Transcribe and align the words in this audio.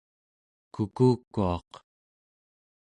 kukukuaq 0.73 1.69